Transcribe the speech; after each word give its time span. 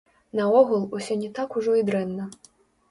Наогул, 0.39 0.81
усё 1.01 1.19
не 1.21 1.31
так 1.39 1.61
ужо 1.63 1.79
і 1.83 1.87
дрэнна. 1.93 2.29